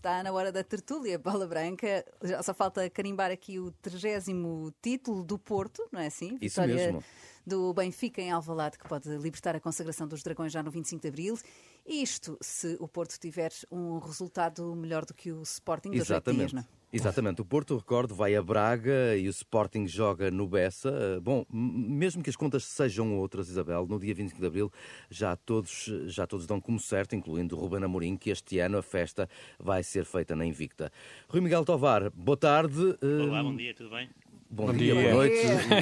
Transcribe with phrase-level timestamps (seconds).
[0.00, 2.02] Está na hora da tertúlia, bola branca.
[2.22, 6.38] Já só falta carimbar aqui o 30 título do Porto, não é assim?
[6.40, 7.04] Isso Vitória mesmo.
[7.46, 11.08] do Benfica em Alvalade, que pode libertar a consagração dos Dragões já no 25 de
[11.08, 11.38] Abril.
[11.86, 16.52] Isto se o Porto tiver um resultado melhor do que o Sporting dos oito dias,
[16.52, 16.54] Exatamente.
[16.54, 16.79] não é?
[16.92, 17.40] Exatamente.
[17.40, 21.20] O Porto, recordo, vai a Braga e o Sporting joga no Bessa.
[21.22, 24.72] Bom, mesmo que as contas sejam outras, Isabel, no dia 25 de Abril
[25.08, 28.82] já todos, já todos dão como certo, incluindo o Ruben Amorim, que este ano a
[28.82, 30.90] festa vai ser feita na Invicta.
[31.28, 32.96] Rui Miguel Tovar, boa tarde.
[33.02, 34.10] Olá, bom dia, tudo bem?
[34.50, 35.02] Bom, Bom dia, dia.
[35.02, 35.36] boa noite.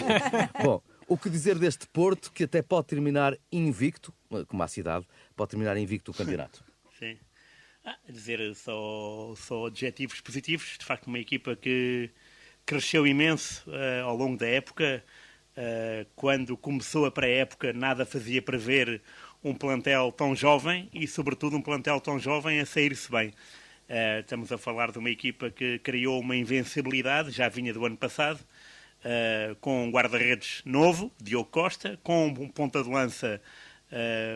[0.63, 4.13] Bom, o que dizer deste Porto que até pode terminar invicto,
[4.47, 6.63] como a cidade, pode terminar invicto o campeonato?
[6.99, 7.17] Sim.
[7.89, 10.77] Ah, dizer só, só adjetivos positivos.
[10.79, 12.11] De facto, uma equipa que
[12.67, 15.03] cresceu imenso eh, ao longo da época.
[15.57, 19.01] Eh, quando começou a pré-época, nada fazia prever
[19.43, 23.33] um plantel tão jovem e, sobretudo, um plantel tão jovem a sair-se bem.
[23.89, 27.97] Eh, estamos a falar de uma equipa que criou uma invencibilidade, já vinha do ano
[27.97, 28.41] passado,
[29.03, 33.41] eh, com um guarda-redes novo, Diogo Costa, com um ponta de lança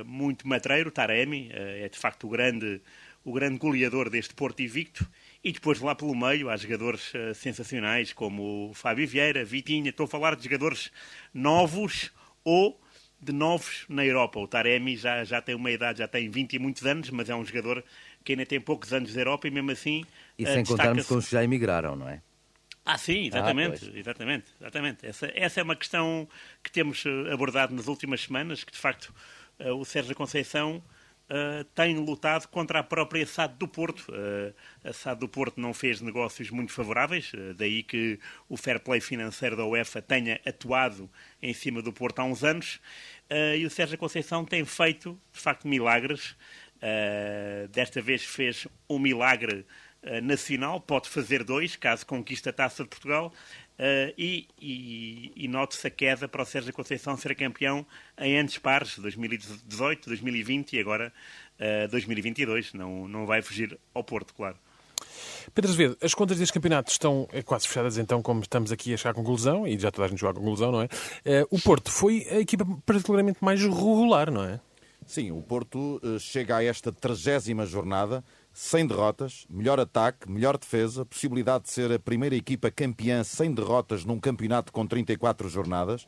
[0.06, 2.80] muito matreiro, Taremi, é de facto o grande,
[3.24, 5.06] o grande goleador deste Porto Invicto,
[5.44, 10.04] e depois lá pelo meio há jogadores eh, sensacionais como o Fábio Vieira, Vitinha, estou
[10.04, 10.90] a falar de jogadores
[11.34, 12.12] novos
[12.44, 12.80] ou
[13.20, 14.40] de novos na Europa.
[14.40, 17.34] O Taremi já, já tem uma idade, já tem 20 e muitos anos, mas é
[17.34, 17.84] um jogador
[18.24, 20.04] que ainda tem poucos anos de Europa e mesmo assim
[20.38, 22.20] E eh, sem contarmos com os que já emigraram, não é?
[22.84, 23.96] ah, sim, exatamente, pois.
[23.96, 25.06] exatamente, exatamente.
[25.06, 26.28] Essa, essa é uma questão
[26.62, 29.14] que temos eh, abordado nas últimas semanas, que de facto
[29.78, 30.82] o Sérgio Conceição
[31.34, 34.04] eh, tem lutado contra a própria SAD do Porto.
[34.14, 34.52] Eh,
[34.84, 39.00] a SAD do Porto não fez negócios muito favoráveis, eh, daí que o fair play
[39.00, 41.08] financeiro da UEFA tenha atuado
[41.40, 42.80] em cima do Porto há uns anos,
[43.56, 46.36] e o Sérgio Conceição tem feito, de facto, milagres.
[47.70, 49.64] Desta vez fez um milagre
[50.22, 53.32] nacional, pode fazer dois, caso conquiste a Taça de Portugal,
[53.84, 57.84] eh, e, e, e note-se a queda para o Sérgio Conceição ser campeão
[58.16, 61.12] em anos pares, 2018, 2020 e agora
[61.58, 62.74] eh, 2022.
[62.74, 64.56] Não, não vai fugir ao Porto, claro.
[65.52, 68.96] Pedro Azevedo, as contas deste campeonato estão eh, quase fechadas, então, como estamos aqui a
[68.96, 70.88] chegar à conclusão, e já toda a gente chegou à conclusão, não é?
[71.24, 74.60] Eh, O Porto foi a equipa particularmente mais regular, não é?
[75.04, 78.22] Sim, o Porto chega a esta trigésima jornada
[78.52, 84.04] sem derrotas, melhor ataque, melhor defesa, possibilidade de ser a primeira equipa campeã sem derrotas
[84.04, 86.06] num campeonato com 34 jornadas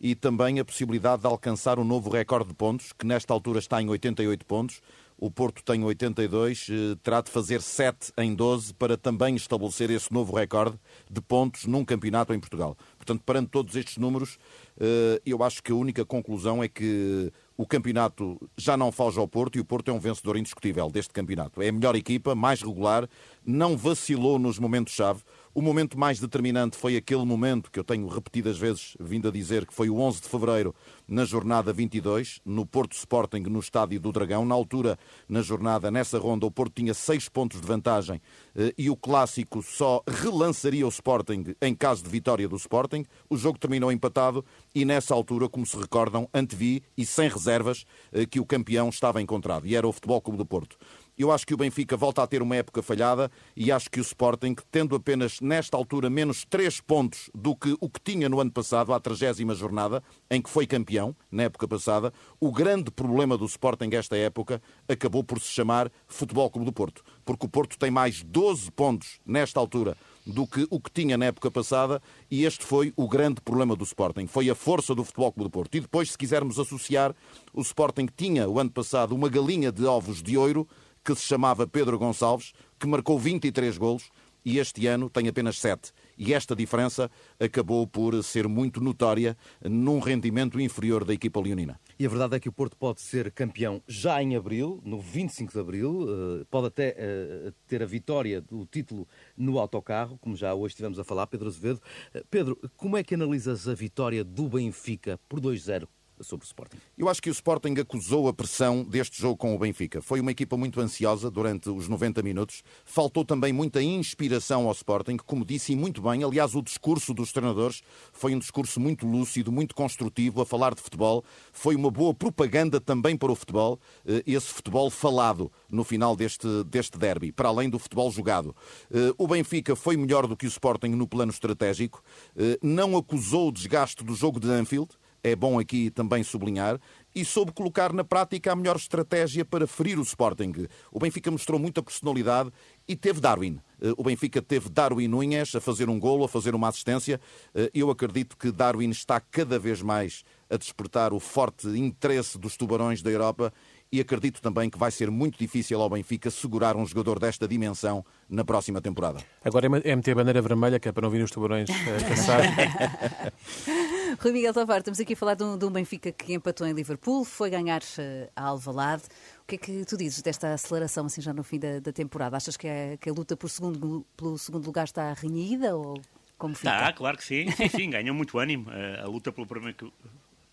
[0.00, 3.80] e também a possibilidade de alcançar um novo recorde de pontos, que nesta altura está
[3.80, 4.80] em 88 pontos.
[5.16, 10.12] O Porto tem 82, eh, terá de fazer 7 em 12 para também estabelecer esse
[10.12, 10.78] novo recorde
[11.08, 12.76] de pontos num campeonato em Portugal.
[12.98, 14.36] Portanto, perante todos estes números,
[14.78, 19.28] eh, eu acho que a única conclusão é que o campeonato já não foge ao
[19.28, 21.62] Porto e o Porto é um vencedor indiscutível deste campeonato.
[21.62, 23.08] É a melhor equipa, mais regular,
[23.44, 25.22] não vacilou nos momentos-chave.
[25.56, 29.64] O momento mais determinante foi aquele momento que eu tenho repetidas vezes vindo a dizer
[29.64, 30.74] que foi o 11 de fevereiro,
[31.06, 34.44] na jornada 22, no Porto Sporting, no Estádio do Dragão.
[34.44, 34.98] Na altura,
[35.28, 38.20] na jornada, nessa ronda, o Porto tinha seis pontos de vantagem
[38.56, 43.04] eh, e o clássico só relançaria o Sporting em caso de vitória do Sporting.
[43.30, 44.44] O jogo terminou empatado
[44.74, 49.22] e nessa altura, como se recordam, antevi e sem reservas eh, que o campeão estava
[49.22, 50.76] encontrado e era o Futebol Clube do Porto.
[51.16, 54.02] Eu acho que o Benfica volta a ter uma época falhada e acho que o
[54.02, 58.50] Sporting, tendo apenas nesta altura menos 3 pontos do que o que tinha no ano
[58.50, 63.44] passado, à 30 jornada, em que foi campeão, na época passada, o grande problema do
[63.44, 67.04] Sporting esta época acabou por se chamar Futebol Clube do Porto.
[67.24, 69.96] Porque o Porto tem mais 12 pontos nesta altura
[70.26, 73.84] do que o que tinha na época passada e este foi o grande problema do
[73.84, 74.26] Sporting.
[74.26, 75.76] Foi a força do Futebol Clube do Porto.
[75.76, 77.14] E depois, se quisermos associar,
[77.52, 80.66] o Sporting tinha o ano passado uma galinha de ovos de ouro
[81.04, 84.10] que se chamava Pedro Gonçalves, que marcou 23 golos
[84.44, 85.92] e este ano tem apenas 7.
[86.18, 87.10] E esta diferença
[87.40, 91.80] acabou por ser muito notória num rendimento inferior da equipa leonina.
[91.98, 95.52] E a verdade é que o Porto pode ser campeão já em abril, no 25
[95.52, 100.54] de abril, eh, pode até eh, ter a vitória do título no autocarro, como já
[100.54, 101.80] hoje estivemos a falar, Pedro Azevedo.
[102.12, 105.88] Eh, Pedro, como é que analisas a vitória do Benfica por 2-0
[106.20, 106.76] sobre o Sporting?
[106.96, 110.00] Eu acho que o Sporting acusou a pressão deste jogo com o Benfica.
[110.00, 112.62] Foi uma equipa muito ansiosa durante os 90 minutos.
[112.84, 116.22] Faltou também muita inspiração ao Sporting, como disse muito bem.
[116.22, 117.82] Aliás, o discurso dos treinadores
[118.12, 121.24] foi um discurso muito lúcido, muito construtivo, a falar de futebol.
[121.52, 126.46] Foi uma boa propaganda também para o futebol, eh, esse futebol falado no final deste,
[126.64, 128.54] deste derby, para além do futebol jogado.
[128.92, 132.02] Eh, O Benfica foi melhor do que o Sporting no plano estratégico,
[132.36, 134.90] eh, não acusou o desgaste do jogo de Anfield,
[135.24, 136.78] é bom aqui também sublinhar,
[137.14, 140.66] e soube colocar na prática a melhor estratégia para ferir o Sporting.
[140.92, 142.50] O Benfica mostrou muita personalidade
[142.86, 143.58] e teve Darwin.
[143.80, 147.18] Eh, o Benfica teve Darwin Nunes a fazer um golo, a fazer uma assistência.
[147.54, 152.56] Eh, eu acredito que Darwin está cada vez mais a despertar o forte interesse dos
[152.56, 153.52] tubarões da Europa
[153.90, 158.04] e acredito também que vai ser muito difícil ao Benfica segurar um jogador desta dimensão
[158.28, 159.20] na próxima temporada.
[159.42, 162.42] Agora é meter a bandeira vermelha, que é para não virem os tubarões a caçar.
[164.20, 166.72] Rui Miguel Tavares, estamos aqui a falar de um, de um, Benfica que empatou em
[166.72, 169.02] Liverpool, foi ganhar uh, a Alvalade.
[169.42, 172.36] O que é que tu dizes desta aceleração assim já no fim da, da temporada?
[172.36, 172.68] Achas que,
[173.00, 176.00] que a luta por segundo, pelo segundo lugar está renhida ou
[176.36, 176.72] como fica?
[176.72, 177.50] Está, claro que sim.
[177.50, 178.70] Sim, sim, ganhou muito ânimo.
[178.70, 179.92] Uh, a luta pelo primeiro,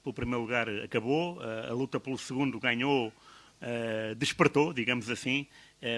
[0.04, 3.12] pelo primeiro lugar acabou, uh, a luta pelo segundo ganhou
[4.18, 5.46] despertou, digamos assim.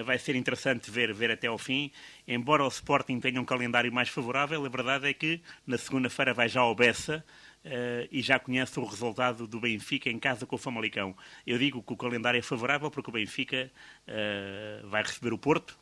[0.04, 1.90] Vai ser interessante ver, ver até ao fim.
[2.28, 6.46] Embora o Sporting tenha um calendário mais favorável, a verdade é que na segunda-feira vai
[6.46, 7.24] já ao Bessa
[7.64, 11.16] uh, e já conhece o resultado do Benfica em casa com o Famalicão.
[11.46, 13.70] Eu digo que o calendário é favorável porque o Benfica
[14.84, 15.76] vai receber o Porto.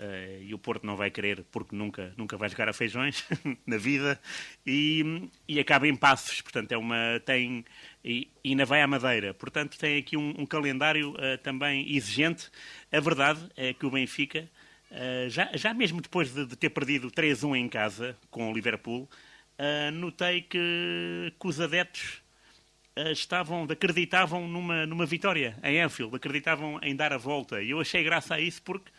[0.00, 3.22] Uh, e o Porto não vai querer porque nunca, nunca vai jogar a feijões
[3.66, 4.18] na vida
[4.66, 7.66] e, e acaba em passos, portanto é uma tem
[8.02, 12.50] e, ainda vai à Madeira, portanto tem aqui um, um calendário uh, também exigente.
[12.90, 14.48] A verdade é que o Benfica
[14.90, 19.06] uh, já, já mesmo depois de, de ter perdido 3-1 em casa com o Liverpool,
[19.92, 22.22] notei que, que os adeptos
[23.12, 27.62] estavam, acreditavam numa, numa vitória em Anfield, acreditavam em dar a volta.
[27.62, 28.90] E eu achei graça a isso porque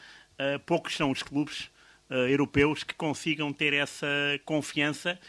[0.42, 1.70] uh, poucos são os clubes
[2.10, 4.08] uh, europeus que consigam ter essa
[4.46, 5.20] confiança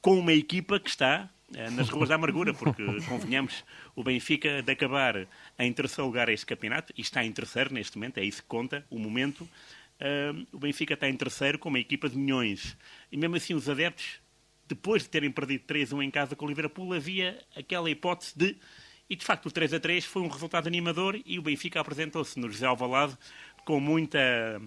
[0.00, 4.72] com uma equipa que está uh, nas ruas da amargura, porque, convenhamos, o Benfica de
[4.72, 5.26] acabar
[5.58, 8.84] em terceiro lugar este campeonato, e está em terceiro neste momento, é isso que conta,
[8.90, 9.48] o momento,
[10.52, 12.76] o Benfica está em terceiro com uma equipa de milhões.
[13.10, 14.20] E mesmo assim os adeptos,
[14.68, 18.56] depois de terem perdido 3-1 em casa com o Liverpool, havia aquela hipótese de
[19.08, 22.38] e de facto o 3 a 3 foi um resultado animador e o Benfica apresentou-se
[22.40, 23.16] no José Alvalade
[23.64, 24.60] com muita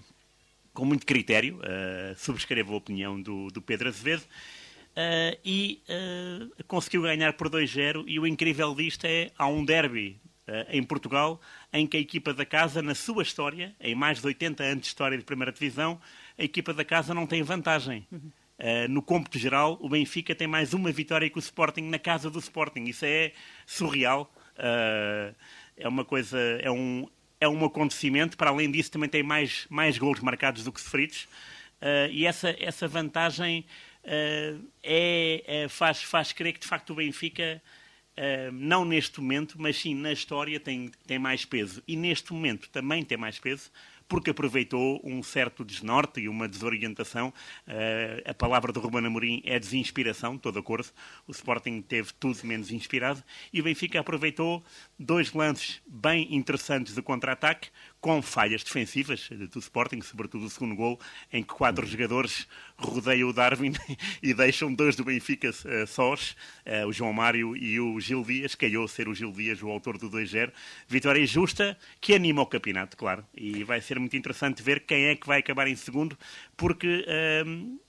[0.74, 7.02] com muito critério, uh, subscrevo a opinião do, do Pedro Azevedo, uh, e uh, conseguiu
[7.02, 8.06] ganhar por 2-0.
[8.08, 10.22] E o incrível disto é, há um derby
[10.70, 11.40] em Portugal
[11.72, 14.88] em que a equipa da casa, na sua história, em mais de 80 anos de
[14.88, 16.02] história de primeira divisão,
[16.40, 18.08] a equipa da casa não tem vantagem.
[18.12, 18.32] Uhum.
[18.90, 22.40] No cômputo geral, o Benfica tem mais uma vitória que o Sporting na casa do
[22.40, 22.84] Sporting.
[22.84, 23.32] Isso é
[23.66, 24.30] surreal.
[25.78, 27.08] é uma coisa, é um,
[27.40, 28.38] é um acontecimento.
[28.38, 31.28] Para além disso, também tem mais, mais gols marcados do que sofridos.
[31.82, 33.66] Uh, e essa, essa vantagem
[34.04, 37.62] uh, é, é, faz, faz crer que, de facto, o Benfica,
[38.18, 41.82] uh, não neste momento, mas sim na história, tem, tem mais peso.
[41.88, 43.72] E neste momento também tem mais peso,
[44.10, 47.30] porque aproveitou um certo desnorte e uma desorientação.
[47.68, 50.90] Uh, a palavra do Ruben Amorim é desinspiração, estou de acordo.
[51.28, 53.24] O Sporting teve tudo menos inspirado
[53.54, 54.64] e o Benfica aproveitou
[54.98, 57.70] dois lances bem interessantes de contra-ataque,
[58.02, 61.00] com falhas defensivas do Sporting, sobretudo o segundo gol,
[61.32, 62.48] em que quatro jogadores
[62.78, 63.74] rodeiam o Darwin
[64.24, 66.36] e deixam dois do Benfica uh, sós,
[66.66, 69.98] uh, o João Mário e o Gil Dias, calhou ser o Gil Dias o autor
[69.98, 70.52] do 2-0.
[70.88, 75.16] Vitória justa, que anima o campeonato, claro, e vai ser muito interessante ver quem é
[75.16, 76.18] que vai acabar em segundo,
[76.56, 77.06] porque...
[77.08, 77.80] Uh,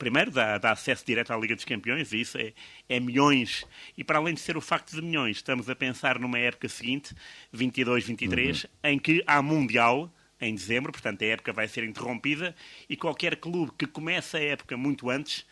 [0.00, 2.54] primeiro, dá, dá, acesso direto à Liga dos Campeões, e isso é,
[2.88, 3.66] é, milhões.
[3.98, 7.14] E para além de ser o facto de milhões, estamos a pensar numa época seguinte,
[7.54, 8.70] 22-23, uhum.
[8.82, 10.10] em que há Mundial
[10.40, 12.56] em dezembro, portanto a época vai ser interrompida,
[12.88, 15.44] e qualquer clube que comece a época muito antes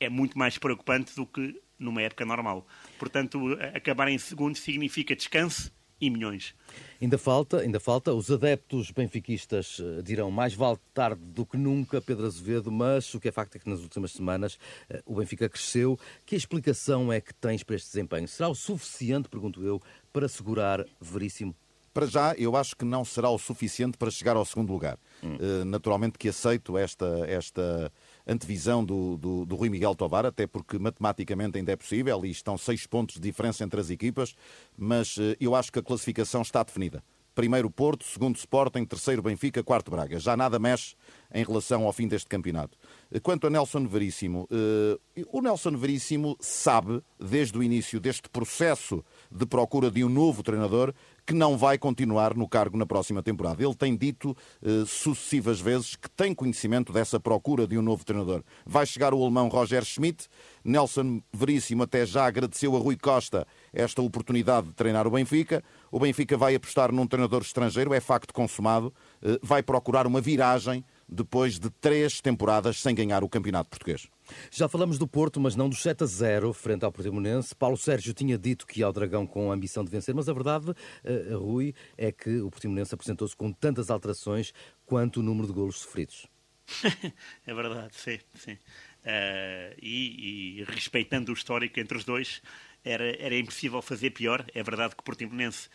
[0.00, 2.66] é muito mais preocupante do que numa época normal.
[2.98, 6.54] Portanto, acabar em segundo significa descanso e milhões.
[7.00, 8.12] Ainda falta, ainda falta.
[8.12, 13.20] Os adeptos benfiquistas eh, dirão mais vale tarde do que nunca, Pedro Azevedo, mas o
[13.20, 15.98] que é facto é que nas últimas semanas eh, o Benfica cresceu.
[16.24, 18.28] Que explicação é que tens para este desempenho?
[18.28, 19.80] Será o suficiente, pergunto eu,
[20.12, 21.54] para segurar Veríssimo?
[21.92, 24.98] Para já, eu acho que não será o suficiente para chegar ao segundo lugar.
[25.22, 25.36] Hum.
[25.36, 27.92] Uh, naturalmente que aceito esta, esta
[28.28, 32.58] antevisão do, do, do Rui Miguel Tovar, até porque matematicamente ainda é possível e estão
[32.58, 34.36] seis pontos de diferença entre as equipas,
[34.76, 37.02] mas eh, eu acho que a classificação está definida.
[37.34, 40.18] Primeiro Porto, segundo Sporting, terceiro Benfica, quarto Braga.
[40.18, 40.96] Já nada mexe
[41.32, 42.76] em relação ao fim deste campeonato.
[43.12, 49.04] Eh, quanto a Nelson Veríssimo, uh, o Nelson Veríssimo sabe, desde o início deste processo
[49.30, 50.92] de procura de um novo treinador,
[51.26, 53.62] que não vai continuar no cargo na próxima temporada.
[53.62, 58.42] Ele tem dito eh, sucessivas vezes que tem conhecimento dessa procura de um novo treinador.
[58.64, 60.28] Vai chegar o alemão Roger Schmidt.
[60.64, 65.62] Nelson Veríssimo até já agradeceu a Rui Costa esta oportunidade de treinar o Benfica.
[65.90, 68.92] O Benfica vai apostar num treinador estrangeiro, é facto consumado.
[69.22, 74.06] Eh, vai procurar uma viragem depois de três temporadas sem ganhar o Campeonato Português.
[74.50, 77.54] Já falamos do Porto, mas não do 7 a 0 frente ao Portimonense.
[77.54, 80.32] Paulo Sérgio tinha dito que ia ao Dragão com a ambição de vencer, mas a
[80.32, 84.52] verdade, uh, Rui, é que o Portimonense apresentou-se com tantas alterações
[84.84, 86.26] quanto o número de golos sofridos.
[87.46, 88.18] é verdade, sim.
[88.34, 88.52] sim.
[88.52, 92.42] Uh, e, e, respeitando o histórico entre os dois,
[92.84, 94.44] era, era impossível fazer pior.
[94.54, 95.70] É verdade que o Portimonense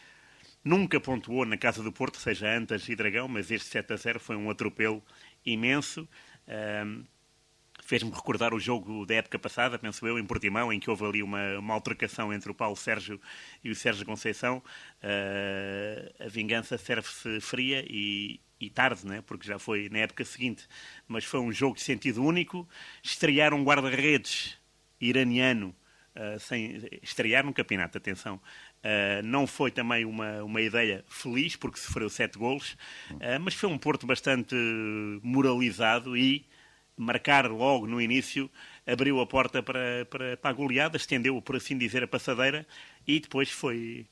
[0.64, 4.20] nunca pontuou na Casa do Porto, seja Antas e Dragão, mas este 7 a 0
[4.20, 5.04] foi um atropelo
[5.46, 6.08] imenso.
[6.48, 7.06] Uh,
[7.86, 11.22] Fez-me recordar o jogo da época passada, penso eu, em Portimão, em que houve ali
[11.22, 13.20] uma, uma altercação entre o Paulo Sérgio
[13.62, 14.64] e o Sérgio Conceição.
[15.04, 19.22] Uh, a vingança serve-se fria e, e tarde, né?
[19.22, 20.66] porque já foi na época seguinte,
[21.08, 22.68] mas foi um jogo de sentido único.
[23.04, 24.58] Estrear um guarda-redes
[25.02, 25.76] iraniano,
[26.16, 28.40] uh, sem estrear no campeonato, atenção,
[28.84, 32.74] uh, não foi também uma, uma ideia feliz, porque sofreu sete golos,
[33.12, 34.56] uh, mas foi um Porto bastante
[35.24, 36.46] moralizado e
[36.96, 38.50] marcar logo no início
[38.86, 42.68] abriu a porta para, para, para a goleada, estendeu, por assim dizer, a passadeira
[43.08, 44.06] e depois foi.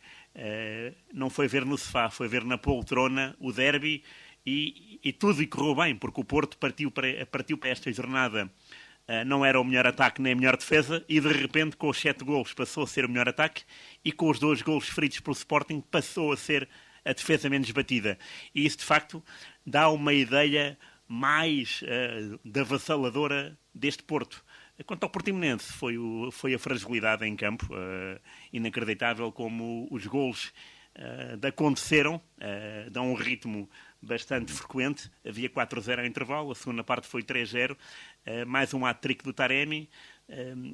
[1.14, 4.02] não foi ver no sofá, foi ver na poltrona o derby
[4.46, 8.50] e, e tudo e correu bem, porque o Porto partiu para, partiu para esta jornada
[8.50, 8.81] Uh,
[9.26, 12.24] não era o melhor ataque nem a melhor defesa, e de repente, com os sete
[12.24, 13.64] gols, passou a ser o melhor ataque,
[14.04, 16.68] e com os dois gols feridos pelo Sporting, passou a ser
[17.04, 18.18] a defesa menos batida.
[18.54, 19.24] E isso, de facto,
[19.66, 20.78] dá uma ideia
[21.08, 24.44] mais uh, da avassaladora deste Porto.
[24.86, 28.20] Quanto ao Portimonense, foi, o, foi a fragilidade em campo, uh,
[28.52, 30.54] inacreditável como os gols
[30.98, 33.70] uh, aconteceram, uh, dão um ritmo
[34.02, 35.10] bastante frequente.
[35.26, 39.90] Havia 4-0 ao intervalo, a segunda parte foi 3-0, uh, mais um hat-trick do Taremi,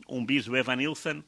[0.08, 1.24] um bis do Evan Nilsson.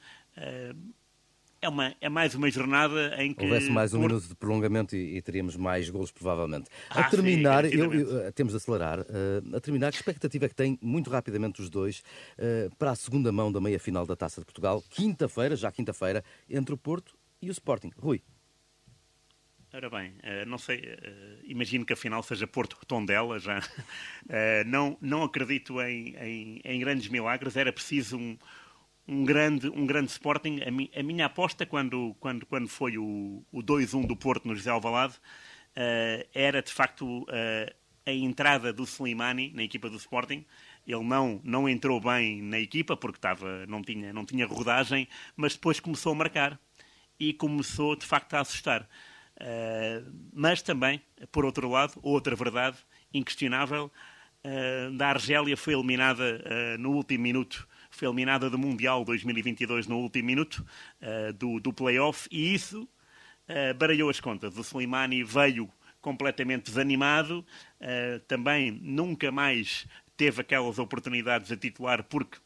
[1.62, 3.44] É, uma, é mais uma jornada em que.
[3.44, 6.70] Houvesse mais um minuto de prolongamento e, e, teríamos mais golos, provavelmente.
[6.90, 9.00] Ah, a terminar, sim, eu, eu, temos de acelerar.
[9.54, 12.02] A terminar, que expectativa é que tem, muito rapidamente, os dois,
[12.78, 16.74] para a segunda mão da meia final da Taça de Portugal, quinta-feira, já quinta-feira, entre
[16.74, 17.92] o Porto e o Sporting?
[17.98, 18.22] Rui.
[19.72, 23.60] Ora bem, uh, não sei, uh, imagino que a final seja Porto Tondela já.
[23.60, 28.36] Uh, não, não acredito em, em, em, grandes milagres, era preciso um,
[29.08, 30.62] um, grande, um grande Sporting.
[30.66, 34.56] A, mi, a minha aposta, quando, quando, quando foi o, o 2-1 do Porto no
[34.56, 35.16] José Alvalade,
[36.34, 37.26] era de facto
[38.06, 40.44] a entrada do Slimani na equipa do Sporting.
[40.86, 45.08] Ele não, não entrou bem na equipa porque estava, não, tinha, não tinha rodagem,
[45.38, 46.60] mas depois começou a marcar
[47.20, 48.90] e começou de facto a assustar.
[49.40, 52.78] Uh, mas também, por outro lado, outra verdade
[53.14, 53.90] inquestionável,
[54.44, 59.98] uh, da Argélia foi eliminada uh, no último minuto, foi eliminada do Mundial 2022 no
[59.98, 60.64] último minuto
[61.38, 62.88] do, do play-off e isso
[63.80, 64.56] baralhou as contas.
[64.56, 65.68] O Slimani veio
[66.00, 67.44] completamente desanimado,
[68.28, 72.38] também nunca mais teve aquelas oportunidades a titular porque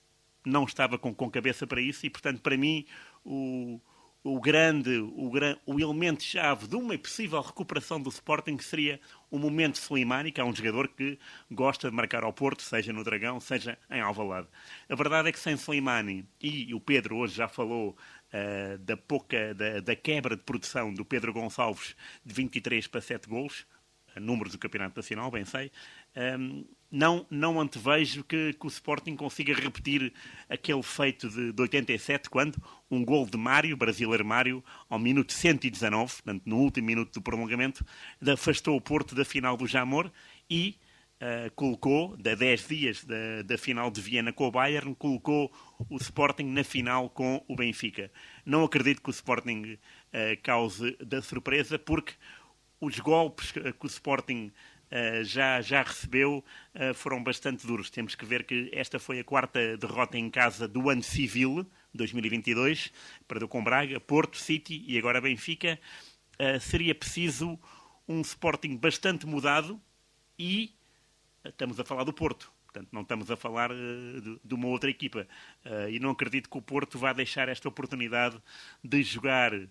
[0.45, 2.85] não estava com, com cabeça para isso e, portanto, para mim,
[3.25, 3.81] o,
[4.23, 5.31] o grande, o,
[5.65, 8.99] o elemento-chave de uma possível recuperação do Sporting seria
[9.29, 11.19] o momento Slimani, que é um jogador que
[11.51, 14.47] gosta de marcar ao Porto, seja no Dragão, seja em Alvalade.
[14.87, 17.97] A verdade é que sem Slimani, e o Pedro hoje já falou
[18.33, 21.93] uh, da pouca, da, da, quebra de produção do Pedro Gonçalves
[22.25, 23.65] de 23 para 7 golos,
[24.15, 25.71] números do Campeonato Nacional, bem sei,
[26.39, 26.63] um,
[26.93, 30.13] não, não antevejo que, que, o Sporting consiga repetir
[30.47, 36.13] aquele feito de, de 87, quando um gol de Mário, brasileiro Mário, ao minuto 119,
[36.13, 37.83] portanto, no último minuto do prolongamento,
[38.31, 40.11] afastou o Porto da final do Jamor
[40.47, 40.77] e
[41.19, 45.51] uh, colocou, da 10 dias da, da final de Viena com o Bayern, colocou
[45.89, 48.11] o Sporting na final com o Benfica.
[48.45, 52.13] Não acredito que o Sporting uh, cause da surpresa, porque
[52.79, 54.51] os golpes que o Sporting
[55.23, 56.43] já, já recebeu
[56.75, 57.89] uh, foram bastante duros.
[57.89, 62.91] Temos que ver que esta foi a quarta derrota em casa do ano civil, 2022,
[63.27, 65.79] perdeu com Braga, Porto, City e agora Benfica.
[66.39, 67.59] Uh, seria preciso
[68.07, 69.81] um Sporting bastante mudado
[70.37, 70.75] e
[71.43, 72.51] estamos a falar do Porto.
[72.65, 75.27] Portanto, não estamos a falar de, uma outra equipa.
[75.91, 78.41] e não acredito que o Porto vá deixar esta oportunidade
[78.83, 79.67] de jogar eh,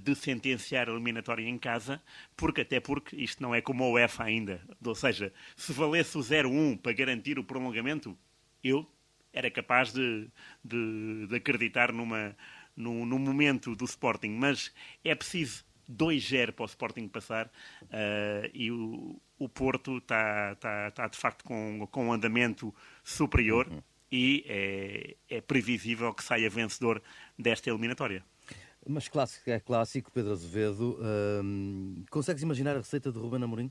[0.00, 2.02] de sentenciar a eliminatória em casa,
[2.36, 4.60] porque até porque isto não é como a UEFA ainda.
[4.84, 8.16] Ou seja, se valesse o 0-1 para garantir o prolongamento,
[8.62, 8.86] eu
[9.32, 10.28] era capaz de,
[10.64, 12.36] de, de acreditar numa,
[12.76, 14.72] no, no, momento do Sporting, mas
[15.04, 21.08] é preciso 2-0 para o Sporting passar uh, e o, o Porto está tá, tá
[21.08, 23.82] de facto com, com um andamento superior uhum.
[24.10, 27.02] e é, é previsível que saia vencedor
[27.38, 28.24] desta eliminatória.
[28.86, 30.98] Mas clássico é clássico, Pedro Azevedo.
[31.42, 33.70] Hum, consegues imaginar a receita de Ruben Amorim?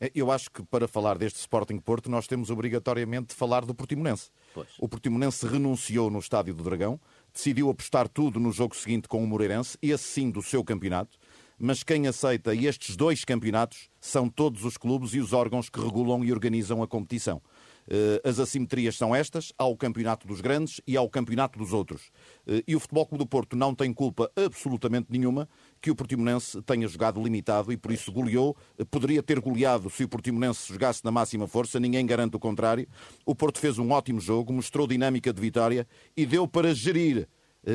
[0.00, 3.74] Eh, Eu acho que para falar deste Sporting Porto nós temos obrigatoriamente de falar do
[3.74, 4.30] Portimonense.
[4.52, 4.68] Pois.
[4.78, 7.00] O Portimonense renunciou no Estádio do Dragão,
[7.32, 11.18] decidiu apostar tudo no jogo seguinte com o Moreirense, esse sim do seu campeonato,
[11.58, 16.24] mas quem aceita estes dois campeonatos são todos os clubes e os órgãos que regulam
[16.24, 17.42] e organizam a competição.
[17.88, 21.72] Eh, As assimetrias são estas: há o campeonato dos grandes e há o campeonato dos
[21.72, 22.10] outros.
[22.46, 25.48] Eh, E o Futebol Clube do Porto não tem culpa absolutamente nenhuma
[25.80, 28.56] que o Portimonense tenha jogado limitado e por isso goleou.
[28.78, 32.86] Eh, Poderia ter goleado se o Portimonense jogasse na máxima força, ninguém garante o contrário.
[33.24, 37.28] O Porto fez um ótimo jogo, mostrou dinâmica de vitória e deu para gerir.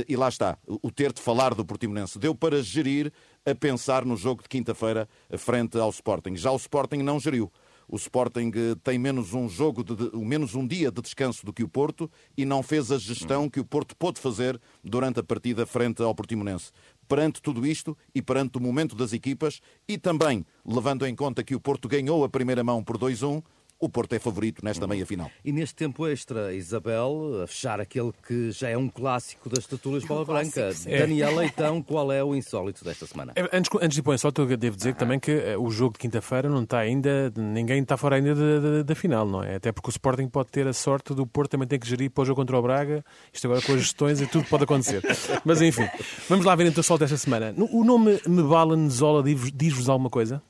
[0.08, 3.14] E lá está, o ter de falar do Portimonense deu para gerir
[3.46, 5.08] a pensar no jogo de quinta-feira
[5.38, 6.36] frente ao Sporting.
[6.36, 7.52] Já o Sporting não geriu.
[7.88, 11.64] O Sporting eh, tem menos um jogo, de, menos um dia de descanso do que
[11.64, 15.66] o Porto e não fez a gestão que o Porto pôde fazer durante a partida
[15.66, 16.72] frente ao Portimonense.
[17.08, 21.56] Perante tudo isto e perante o momento das equipas e também levando em conta que
[21.56, 23.44] o Porto ganhou a primeira mão por 2-1,
[23.86, 25.30] o Porto é favorito nesta meia-final.
[25.44, 30.04] E neste tempo extra, Isabel, a fechar aquele que já é um clássico das tertúlias
[30.04, 30.74] Bola Um clássico, Branca.
[30.74, 30.90] sim.
[30.90, 33.34] Daniel Leitão, qual é o insólito desta semana?
[33.36, 35.70] É, Antes, antes de ir para o insólito, eu devo dizer também que eh, o
[35.70, 39.44] jogo de quinta-feira não está ainda, ninguém está fora ainda da, da- da final, não
[39.44, 39.56] é?
[39.56, 42.22] Até porque o Sporting pode ter a sorte do Porto também tem que gerir para
[42.24, 43.04] o jogo contra o Braga.
[43.32, 45.02] Isto agora com as gestões e tudo pode acontecer.
[45.46, 45.88] Mas enfim,
[46.28, 47.54] vamos lá ver então o sol desta semana.
[47.72, 50.42] O nome Mebala Nzola diz- diz-vos alguma coisa?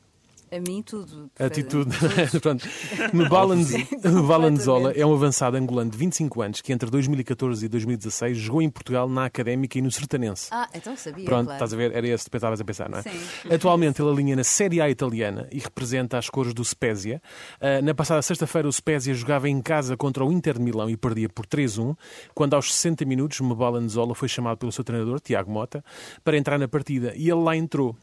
[0.56, 1.30] A mim, tudo.
[1.38, 1.92] A atitude.
[2.42, 2.66] Pronto.
[3.12, 8.38] Mebala Mebala Nzola é um avançado angolano de 25 anos que entre 2014 e 2016
[8.38, 10.48] jogou em Portugal na Académica e no Sertanense.
[10.52, 11.56] Ah, então sabia, Pronto, claro.
[11.58, 11.94] estás a ver?
[11.94, 13.02] Era esse que tu estavas a pensar, não é?
[13.02, 13.20] Sim.
[13.54, 17.22] Atualmente ele alinha na Série A italiana e representa as cores do Spezia.
[17.60, 20.96] Ah, na passada sexta-feira o Spezia jogava em casa contra o Inter de Milão e
[20.96, 21.98] perdia por 3-1,
[22.34, 25.84] quando aos 60 minutos Mebala Nzola foi chamado pelo seu treinador, Tiago Mota,
[26.24, 27.94] para entrar na partida e ele lá entrou.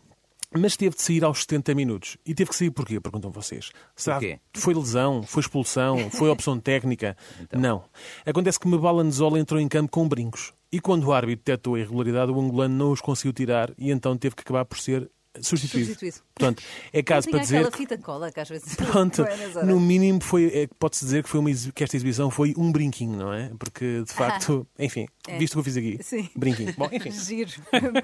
[0.58, 2.16] Mas teve de sair aos 70 minutos.
[2.26, 3.00] E teve que sair porquê?
[3.00, 3.70] Perguntam vocês.
[3.96, 4.38] Será Porquê?
[4.54, 5.22] foi lesão?
[5.22, 6.10] Foi expulsão?
[6.12, 7.16] Foi opção técnica?
[7.52, 7.84] Não.
[8.26, 10.52] Acontece que Mebala Nzola entrou em campo com brincos.
[10.70, 14.16] E quando o árbitro detectou a irregularidade, o angolano não os conseguiu tirar e então
[14.16, 15.10] teve que acabar por ser
[15.40, 15.86] substituído.
[15.86, 16.16] Substituído.
[16.34, 16.62] Portanto,
[16.92, 17.56] é caso para dizer...
[17.56, 19.66] aquela que- fita cola que às vezes Pronto, horas.
[19.66, 23.16] no mínimo foi, é, pode-se dizer que, foi uma, que esta exibição foi um brinquinho,
[23.16, 23.50] não é?
[23.58, 25.06] Porque, de facto, enfim,
[25.38, 26.02] visto o que eu fiz aqui, É.
[26.02, 26.28] Sim.
[26.36, 26.74] brinquinho.
[26.76, 27.10] Bom, enfim.
[27.18, 27.50] Giro.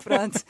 [0.03, 0.41] Pronto.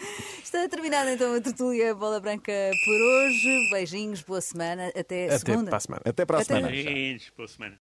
[0.42, 2.52] Está terminada então a tertúlia Bola Branca
[2.84, 3.70] por hoje.
[3.72, 4.88] Beijinhos, boa semana.
[4.88, 5.64] Até, Até segunda.
[5.70, 6.02] para a semana.
[6.04, 6.68] Até para a Até- semana.
[6.68, 7.76] Beijos, boa semana.